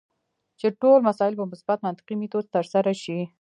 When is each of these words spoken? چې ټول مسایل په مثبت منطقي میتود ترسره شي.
چې 0.59 0.67
ټول 0.81 0.99
مسایل 1.09 1.33
په 1.37 1.45
مثبت 1.51 1.77
منطقي 1.85 2.15
میتود 2.17 2.45
ترسره 2.55 2.93
شي. 3.03 3.19